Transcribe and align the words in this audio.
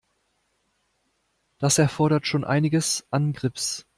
Das 1.59 1.77
erfordert 1.77 2.25
schon 2.25 2.43
einiges 2.43 3.05
an 3.11 3.33
Grips. 3.33 3.85